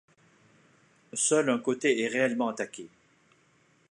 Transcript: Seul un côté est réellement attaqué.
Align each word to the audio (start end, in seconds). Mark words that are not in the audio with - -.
Seul 1.13 1.51
un 1.51 1.59
côté 1.59 2.01
est 2.01 2.07
réellement 2.07 2.47
attaqué. 2.49 2.87